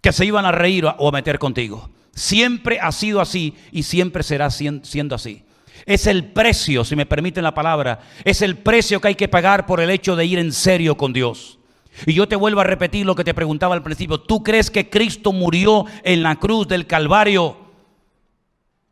[0.00, 1.88] que se iban a reír o a meter contigo.
[2.12, 5.44] Siempre ha sido así y siempre será siendo así.
[5.86, 9.66] Es el precio, si me permiten la palabra, es el precio que hay que pagar
[9.66, 11.58] por el hecho de ir en serio con Dios.
[12.06, 14.20] Y yo te vuelvo a repetir lo que te preguntaba al principio.
[14.20, 17.56] ¿Tú crees que Cristo murió en la cruz del Calvario?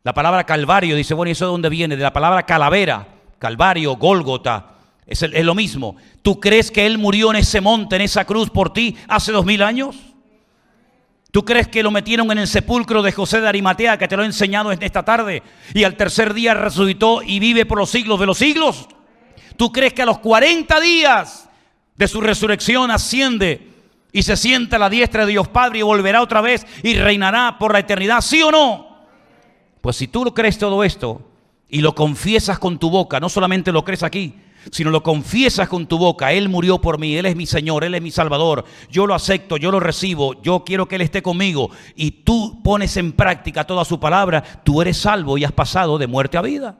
[0.03, 1.95] La palabra Calvario, dice, bueno, ¿y eso de dónde viene?
[1.95, 3.07] De la palabra calavera,
[3.39, 4.69] Calvario, Gólgota.
[5.05, 5.97] Es, es lo mismo.
[6.21, 9.45] ¿Tú crees que Él murió en ese monte, en esa cruz por ti hace dos
[9.45, 9.95] mil años?
[11.33, 14.21] ¿Tú crees que lo metieron en el sepulcro de José de Arimatea, que te lo
[14.21, 15.41] he enseñado esta tarde,
[15.73, 18.87] y al tercer día resucitó y vive por los siglos de los siglos?
[19.57, 21.42] ¿Tú crees que a los 40 días
[21.95, 23.69] de su resurrección asciende
[24.11, 27.57] y se sienta a la diestra de Dios Padre y volverá otra vez y reinará
[27.59, 28.93] por la eternidad, ¿sí o no?
[29.81, 31.21] Pues si tú crees todo esto
[31.67, 34.35] y lo confiesas con tu boca, no solamente lo crees aquí,
[34.71, 37.95] sino lo confiesas con tu boca, Él murió por mí, Él es mi Señor, Él
[37.95, 41.71] es mi Salvador, yo lo acepto, yo lo recibo, yo quiero que Él esté conmigo,
[41.95, 46.07] y tú pones en práctica toda su palabra, tú eres salvo y has pasado de
[46.07, 46.77] muerte a vida.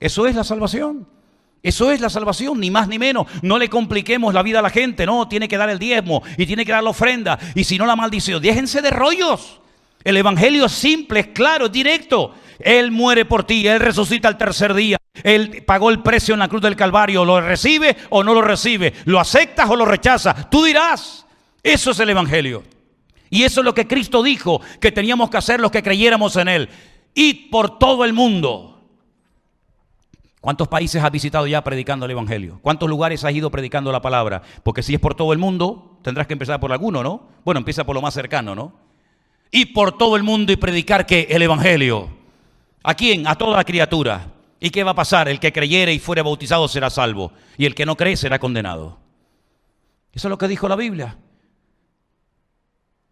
[0.00, 1.17] Eso es la salvación.
[1.62, 3.26] Eso es la salvación, ni más ni menos.
[3.42, 6.46] No le compliquemos la vida a la gente, no, tiene que dar el diezmo y
[6.46, 9.60] tiene que dar la ofrenda, y si no la maldición, déjense de rollos.
[10.04, 12.34] El Evangelio es simple, es claro, es directo.
[12.60, 14.96] Él muere por ti, Él resucita al tercer día.
[15.22, 17.24] Él pagó el precio en la cruz del Calvario.
[17.24, 18.94] ¿Lo recibe o no lo recibe?
[19.04, 20.48] ¿Lo aceptas o lo rechazas?
[20.50, 21.26] Tú dirás.
[21.62, 22.62] Eso es el Evangelio.
[23.30, 26.48] Y eso es lo que Cristo dijo que teníamos que hacer los que creyéramos en
[26.48, 26.68] Él.
[27.14, 28.77] Id por todo el mundo.
[30.48, 32.58] ¿Cuántos países has visitado ya predicando el Evangelio?
[32.62, 34.40] ¿Cuántos lugares has ido predicando la palabra?
[34.62, 37.28] Porque si es por todo el mundo, tendrás que empezar por alguno, ¿no?
[37.44, 38.72] Bueno, empieza por lo más cercano, ¿no?
[39.50, 42.08] Y por todo el mundo y predicar que el Evangelio.
[42.82, 43.26] ¿A quién?
[43.26, 44.32] A toda la criatura.
[44.58, 45.28] ¿Y qué va a pasar?
[45.28, 48.98] El que creyere y fuere bautizado será salvo, y el que no cree será condenado.
[50.14, 51.18] Eso es lo que dijo la Biblia.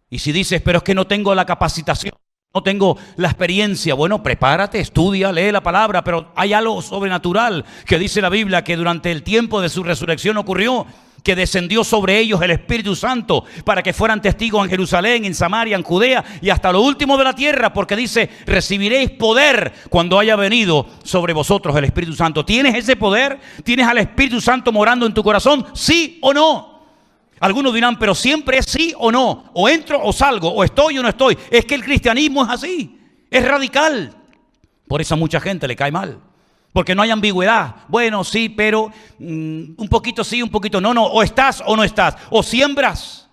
[0.09, 2.15] Y si dices, pero es que no tengo la capacitación,
[2.53, 7.99] no tengo la experiencia, bueno, prepárate, estudia, lee la palabra, pero hay algo sobrenatural que
[7.99, 10.85] dice la Biblia que durante el tiempo de su resurrección ocurrió
[11.23, 15.75] que descendió sobre ellos el Espíritu Santo para que fueran testigos en Jerusalén, en Samaria,
[15.75, 20.37] en Judea y hasta lo último de la tierra, porque dice, recibiréis poder cuando haya
[20.37, 22.45] venido sobre vosotros el Espíritu Santo.
[22.45, 23.39] ¿Tienes ese poder?
[23.65, 25.65] ¿Tienes al Espíritu Santo morando en tu corazón?
[25.73, 26.76] ¿Sí o no?
[27.39, 31.03] Algunos dirán, pero siempre es sí o no, o entro o salgo, o estoy o
[31.03, 31.37] no estoy.
[31.51, 34.15] Es que el cristianismo es así, es radical.
[34.87, 36.19] Por eso a mucha gente le cae mal.
[36.73, 37.75] Porque no hay ambigüedad.
[37.87, 41.05] Bueno, sí, pero mm, un poquito sí, un poquito no, no.
[41.05, 42.15] O estás o no estás.
[42.29, 43.27] O siembras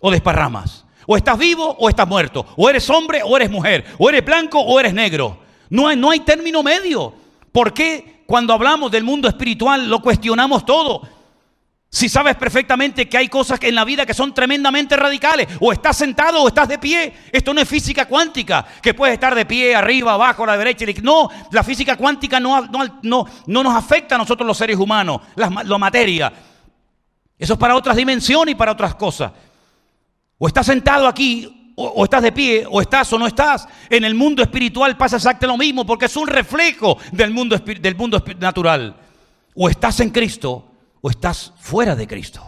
[0.00, 0.84] o desparramas.
[1.06, 2.44] O estás vivo o estás muerto.
[2.56, 3.84] O eres hombre o eres mujer.
[3.98, 5.38] O eres blanco o eres negro.
[5.70, 7.14] No hay, no hay término medio.
[7.52, 11.02] ¿Por qué cuando hablamos del mundo espiritual lo cuestionamos todo?
[11.94, 15.96] Si sabes perfectamente que hay cosas en la vida que son tremendamente radicales, o estás
[15.96, 17.12] sentado o estás de pie.
[17.30, 20.84] Esto no es física cuántica, que puedes estar de pie, arriba, abajo, a la derecha.
[21.04, 25.20] No, la física cuántica no, no, no, no nos afecta a nosotros los seres humanos,
[25.36, 26.32] la, materia.
[27.38, 29.30] Eso es para otras dimensiones y para otras cosas.
[30.36, 33.68] O estás sentado aquí, o, estás de pie, o estás o no estás.
[33.88, 37.94] En el mundo espiritual pasa exactamente lo mismo, porque es un reflejo del mundo, del
[37.94, 38.96] mundo natural.
[39.54, 40.72] O estás en Cristo
[41.06, 42.42] o estás fuera de Cristo.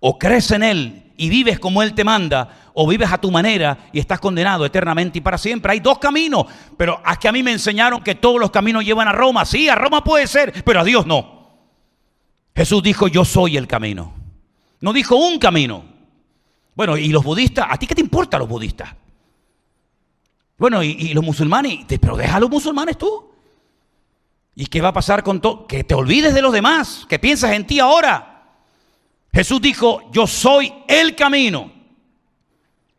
[0.00, 3.90] O crees en Él y vives como Él te manda, o vives a tu manera
[3.92, 5.72] y estás condenado eternamente y para siempre.
[5.72, 6.46] Hay dos caminos,
[6.78, 9.44] pero es que a mí me enseñaron que todos los caminos llevan a Roma.
[9.44, 11.50] Sí, a Roma puede ser, pero a Dios no.
[12.54, 14.14] Jesús dijo, yo soy el camino.
[14.80, 15.84] No dijo un camino.
[16.74, 18.88] Bueno, y los budistas, ¿a ti qué te importa los budistas?
[20.56, 23.32] Bueno, y, los musulmanes, pero deja a los musulmanes tú.
[24.58, 25.66] ¿Y qué va a pasar con todo?
[25.66, 28.42] Que te olvides de los demás, que piensas en ti ahora.
[29.32, 31.70] Jesús dijo, yo soy el camino,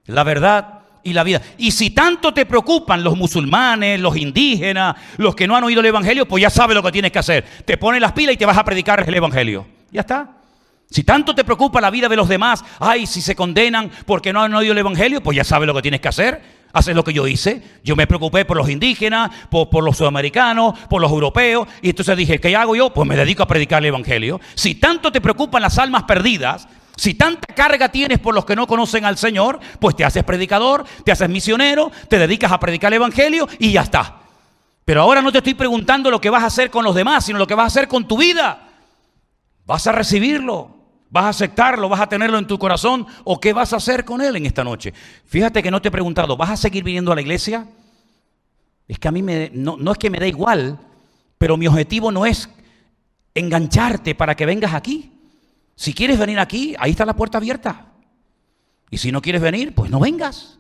[0.06, 1.41] la verdad y la vida.
[1.58, 5.88] Y si tanto te preocupan los musulmanes, los indígenas, los que no han oído el
[5.88, 7.43] Evangelio, pues ya sabes lo que tienes que hacer.
[7.65, 9.65] Te pones las pilas y te vas a predicar el Evangelio.
[9.91, 10.30] Ya está.
[10.91, 14.43] Si tanto te preocupa la vida de los demás, ay, si se condenan porque no
[14.43, 17.13] han oído el Evangelio, pues ya sabes lo que tienes que hacer haces lo que
[17.13, 17.62] yo hice.
[17.84, 21.67] Yo me preocupé por los indígenas, por, los sudamericanos, por los europeos.
[21.82, 22.93] Y entonces dije, ¿qué hago yo?
[22.93, 24.39] Pues me dedico a predicar el Evangelio.
[24.56, 28.67] Si tanto te preocupan las almas perdidas, si tanta carga tienes por los que no
[28.67, 32.97] conocen al Señor, pues te haces predicador, te haces misionero, te dedicas a predicar el
[32.97, 34.21] Evangelio y ya está.
[34.84, 37.38] Pero ahora no te estoy preguntando lo que vas a hacer con los demás, sino
[37.38, 38.69] lo que vas a hacer con tu vida.
[39.65, 40.77] Vas a recibirlo.
[41.10, 41.89] ¿Vas a aceptarlo?
[41.89, 43.08] ¿Vas a tenerlo en tu corazón?
[43.24, 44.93] ¿O qué vas a hacer con él en esta noche?
[45.26, 47.65] Fíjate que no te he preguntado, ¿vas a seguir viniendo a la iglesia?
[48.88, 50.80] Es que a mí me, no, no es que me da igual,
[51.38, 52.50] pero mi objetivo no es
[53.36, 55.12] engancharte para que vengas aquí.
[55.76, 57.86] Si quieres venir aquí, ahí está la puerta abierta.
[58.89, 60.58] Y si no quieres venir, pues no vengas.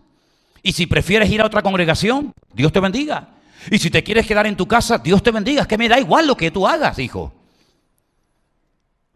[0.61, 3.29] Y si prefieres ir a otra congregación, Dios te bendiga.
[3.71, 5.61] Y si te quieres quedar en tu casa, Dios te bendiga.
[5.61, 7.33] Es que me da igual lo que tú hagas, hijo.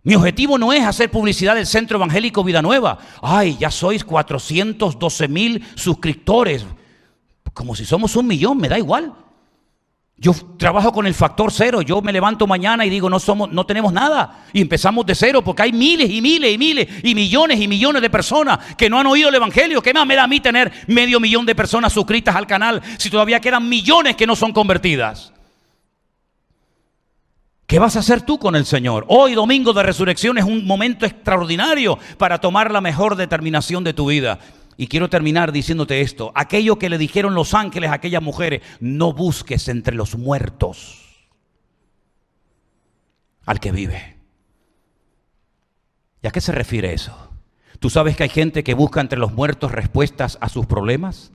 [0.04, 2.98] Mi objetivo no es hacer publicidad del Centro Evangélico Vida Nueva.
[3.22, 6.66] Ay, ya sois 412 mil suscriptores.
[7.54, 9.14] Como si somos un millón, me da igual.
[10.18, 11.82] Yo trabajo con el factor cero.
[11.82, 14.46] Yo me levanto mañana y digo, no, somos, no tenemos nada.
[14.54, 18.02] Y empezamos de cero porque hay miles y miles y miles y millones y millones
[18.02, 19.82] de personas que no han oído el Evangelio.
[19.82, 23.10] ¿Qué más me da a mí tener medio millón de personas suscritas al canal si
[23.12, 25.34] todavía quedan millones que no son convertidas?
[27.72, 29.06] ¿Qué vas a hacer tú con el Señor?
[29.08, 34.10] Hoy, domingo de resurrección, es un momento extraordinario para tomar la mejor determinación de tu
[34.10, 34.40] vida.
[34.76, 36.34] Y quiero terminar diciéndote esto.
[36.36, 41.32] Aquello que le dijeron los ángeles a aquellas mujeres, no busques entre los muertos
[43.46, 44.18] al que vive.
[46.22, 47.16] ¿Y a qué se refiere eso?
[47.80, 51.32] ¿Tú sabes que hay gente que busca entre los muertos respuestas a sus problemas?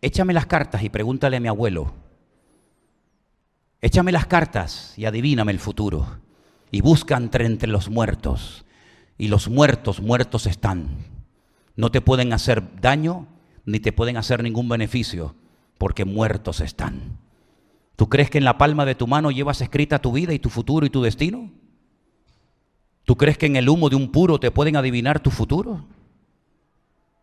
[0.00, 2.05] Échame las cartas y pregúntale a mi abuelo.
[3.86, 6.18] Échame las cartas y adivíname el futuro.
[6.72, 8.64] Y busca entre, entre los muertos.
[9.16, 10.88] Y los muertos, muertos están.
[11.76, 13.28] No te pueden hacer daño
[13.64, 15.36] ni te pueden hacer ningún beneficio
[15.78, 17.20] porque muertos están.
[17.94, 20.50] ¿Tú crees que en la palma de tu mano llevas escrita tu vida y tu
[20.50, 21.52] futuro y tu destino?
[23.04, 25.86] ¿Tú crees que en el humo de un puro te pueden adivinar tu futuro?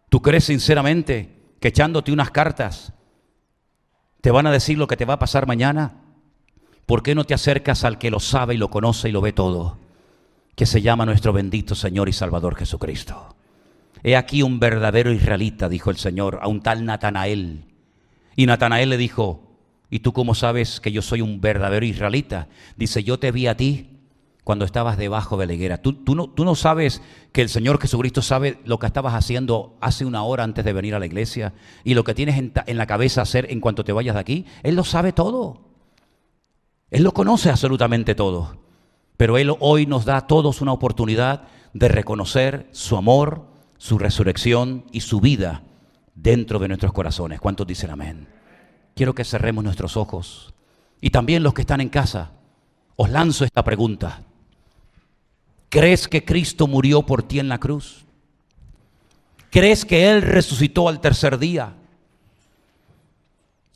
[0.07, 2.93] ¿Tú crees sinceramente que echándote unas cartas
[4.21, 5.99] te van a decir lo que te va a pasar mañana?
[6.85, 9.31] ¿Por qué no te acercas al que lo sabe y lo conoce y lo ve
[9.33, 9.77] todo?
[10.55, 13.35] Que se llama nuestro bendito Señor y Salvador Jesucristo.
[14.03, 17.65] He aquí un verdadero israelita, dijo el Señor, a un tal Natanael.
[18.35, 19.57] Y Natanael le dijo,
[19.89, 22.49] ¿y tú cómo sabes que yo soy un verdadero israelita?
[22.75, 24.01] Dice, yo te vi a ti
[24.43, 25.77] cuando estabas debajo de la higuera.
[25.81, 30.03] ¿Tú, no, tú no sabes que el Señor Jesucristo sabe lo que estabas haciendo hace
[30.03, 31.53] una hora antes de venir a la iglesia
[31.85, 34.45] y lo que tienes en, en la cabeza hacer en cuanto te vayas de aquí.
[34.63, 35.72] Él lo sabe todo.
[36.93, 38.55] Él lo conoce absolutamente todo.
[39.17, 43.47] Pero Él hoy nos da a todos una oportunidad de reconocer su amor,
[43.79, 45.63] su resurrección y su vida
[46.13, 47.41] dentro de nuestros corazones.
[47.41, 48.27] ¿Cuántos dicen amén?
[48.95, 50.53] Quiero que cerremos nuestros ojos.
[51.01, 52.33] Y también los que están en casa,
[52.95, 54.21] os lanzo esta pregunta.
[55.69, 58.05] ¿Crees que Cristo murió por ti en la cruz?
[59.49, 61.73] ¿Crees que Él resucitó al tercer día?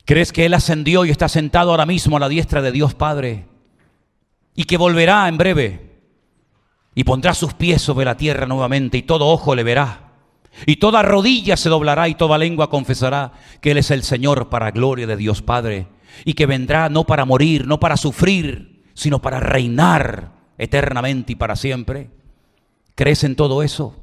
[0.08, 3.44] ¿Crees que Él ascendió y está sentado ahora mismo a la diestra de Dios Padre?
[4.54, 6.00] Y que volverá en breve
[6.94, 10.14] y pondrá sus pies sobre la tierra nuevamente y todo ojo le verá.
[10.64, 14.70] Y toda rodilla se doblará y toda lengua confesará que Él es el Señor para
[14.70, 15.88] gloria de Dios Padre
[16.24, 21.54] y que vendrá no para morir, no para sufrir, sino para reinar eternamente y para
[21.54, 22.08] siempre?
[22.94, 24.02] ¿Crees en todo eso?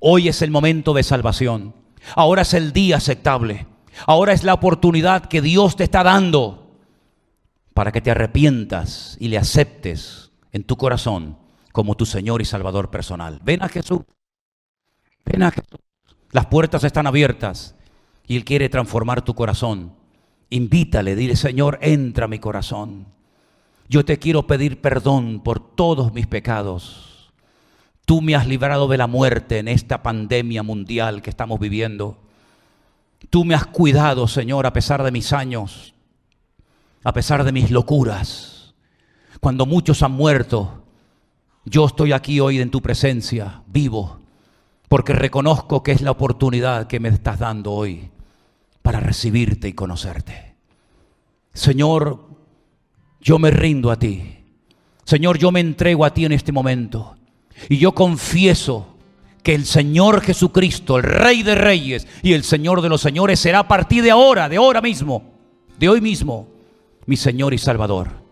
[0.00, 1.74] Hoy es el momento de salvación.
[2.16, 3.66] Ahora es el día aceptable.
[4.06, 6.76] Ahora es la oportunidad que Dios te está dando
[7.74, 11.38] para que te arrepientas y le aceptes en tu corazón
[11.72, 13.40] como tu Señor y Salvador personal.
[13.42, 14.00] Ven a Jesús.
[15.24, 15.80] Ven a Jesús.
[16.30, 17.74] Las puertas están abiertas
[18.26, 19.94] y Él quiere transformar tu corazón.
[20.50, 23.06] Invítale, dile, Señor, entra a mi corazón.
[23.88, 27.32] Yo te quiero pedir perdón por todos mis pecados.
[28.04, 32.21] Tú me has librado de la muerte en esta pandemia mundial que estamos viviendo.
[33.30, 35.94] Tú me has cuidado, Señor, a pesar de mis años,
[37.04, 38.74] a pesar de mis locuras.
[39.40, 40.84] Cuando muchos han muerto,
[41.64, 44.20] yo estoy aquí hoy en tu presencia, vivo,
[44.88, 48.10] porque reconozco que es la oportunidad que me estás dando hoy
[48.82, 50.54] para recibirte y conocerte.
[51.52, 52.28] Señor,
[53.20, 54.38] yo me rindo a ti.
[55.04, 57.16] Señor, yo me entrego a ti en este momento.
[57.68, 58.91] Y yo confieso
[59.42, 63.60] que el Señor Jesucristo, el Rey de Reyes y el Señor de los Señores, será
[63.60, 65.22] a partir de ahora, de ahora mismo,
[65.78, 66.48] de hoy mismo,
[67.06, 68.22] mi Señor y Salvador.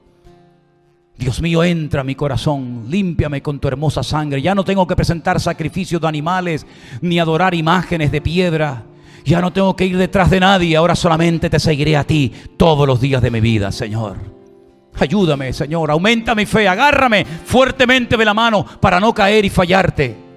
[1.19, 4.41] Dios mío, entra a mi corazón, límpiame con tu hermosa sangre.
[4.41, 6.67] Ya no tengo que presentar sacrificios de animales
[7.03, 8.85] ni adorar imágenes de piedra.
[9.25, 12.87] Ya no tengo que ir detrás de nadie, ahora solamente te seguiré a ti todos
[12.87, 14.17] los días de mi vida, Señor.
[14.99, 20.30] Ayúdame, Señor, aumenta mi fe, agárrame fuertemente de la mano para no caer y fallarte.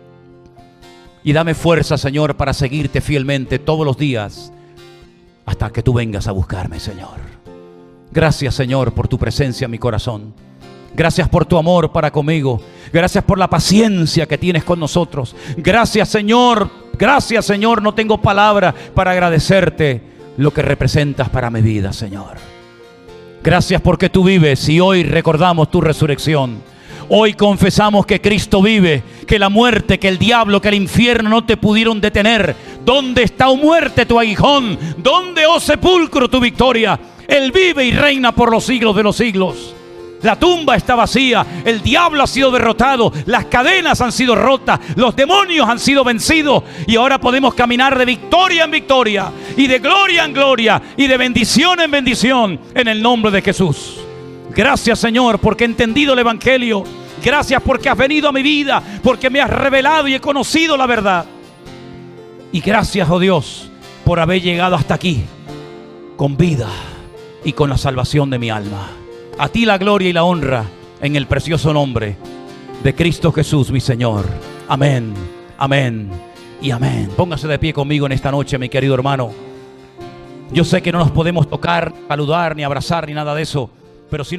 [1.24, 4.52] Y dame fuerza, Señor, para seguirte fielmente todos los días
[5.46, 7.20] hasta que tú vengas a buscarme, Señor.
[8.12, 10.34] Gracias, Señor, por tu presencia en mi corazón.
[10.96, 12.62] Gracias por tu amor para conmigo.
[12.92, 15.36] Gracias por la paciencia que tienes con nosotros.
[15.58, 16.70] Gracias, Señor.
[16.98, 17.82] Gracias, Señor.
[17.82, 20.02] No tengo palabra para agradecerte
[20.38, 22.38] lo que representas para mi vida, Señor.
[23.44, 26.62] Gracias porque tú vives y hoy recordamos tu resurrección.
[27.10, 31.46] Hoy confesamos que Cristo vive, que la muerte, que el diablo, que el infierno no
[31.46, 32.56] te pudieron detener.
[32.86, 34.78] ¿Dónde está, oh muerte, tu aguijón?
[34.98, 37.00] ¿Dónde, oh sepulcro, tu victoria?
[37.28, 39.76] Él vive y reina por los siglos de los siglos.
[40.24, 45.14] La tumba está vacía, el diablo ha sido derrotado, las cadenas han sido rotas, los
[45.18, 50.24] demonios han sido vencidos y ahora podemos caminar de victoria en victoria y de gloria
[50.24, 54.03] en gloria y de bendición en bendición en el nombre de Jesús.
[54.56, 56.84] Gracias Señor porque he entendido el Evangelio.
[57.24, 60.86] Gracias porque has venido a mi vida, porque me has revelado y he conocido la
[60.86, 61.26] verdad.
[62.52, 63.70] Y gracias, oh Dios,
[64.04, 65.24] por haber llegado hasta aquí
[66.18, 66.68] con vida
[67.44, 68.90] y con la salvación de mi alma.
[69.38, 70.66] A ti la gloria y la honra
[71.02, 72.16] en el precioso nombre
[72.84, 74.26] de Cristo Jesús, mi Señor.
[74.68, 75.14] Amén,
[75.58, 76.10] amén
[76.62, 77.10] y amén.
[77.16, 79.32] Póngase de pie conmigo en esta noche, mi querido hermano.
[80.52, 83.70] Yo sé que no nos podemos tocar, saludar, ni abrazar, ni nada de eso,
[84.10, 84.32] pero si